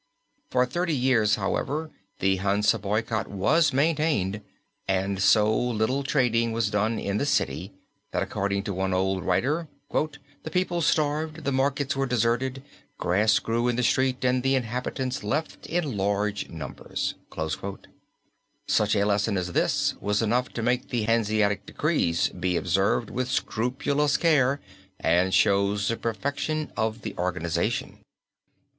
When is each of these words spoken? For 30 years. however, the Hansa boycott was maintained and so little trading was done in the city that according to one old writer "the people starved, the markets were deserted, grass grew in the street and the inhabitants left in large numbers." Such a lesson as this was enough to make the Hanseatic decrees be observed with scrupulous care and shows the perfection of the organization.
For 0.49 0.65
30 0.65 0.95
years. 0.95 1.35
however, 1.35 1.91
the 2.17 2.37
Hansa 2.37 2.79
boycott 2.79 3.27
was 3.27 3.71
maintained 3.71 4.41
and 4.87 5.21
so 5.21 5.55
little 5.55 6.01
trading 6.03 6.51
was 6.53 6.71
done 6.71 6.97
in 6.97 7.19
the 7.19 7.25
city 7.27 7.71
that 8.09 8.23
according 8.23 8.63
to 8.63 8.73
one 8.73 8.95
old 8.95 9.23
writer 9.23 9.67
"the 9.91 10.49
people 10.49 10.81
starved, 10.81 11.43
the 11.43 11.51
markets 11.51 11.95
were 11.95 12.07
deserted, 12.07 12.63
grass 12.97 13.37
grew 13.37 13.67
in 13.67 13.75
the 13.75 13.83
street 13.83 14.25
and 14.25 14.41
the 14.41 14.55
inhabitants 14.55 15.23
left 15.23 15.67
in 15.67 15.95
large 15.95 16.49
numbers." 16.49 17.13
Such 18.65 18.95
a 18.95 19.05
lesson 19.05 19.37
as 19.37 19.51
this 19.51 19.93
was 20.01 20.23
enough 20.23 20.49
to 20.53 20.63
make 20.63 20.87
the 20.89 21.03
Hanseatic 21.03 21.67
decrees 21.67 22.29
be 22.29 22.57
observed 22.57 23.11
with 23.11 23.29
scrupulous 23.29 24.17
care 24.17 24.59
and 24.99 25.31
shows 25.31 25.89
the 25.89 25.95
perfection 25.95 26.71
of 26.75 27.03
the 27.03 27.15
organization. 27.19 27.99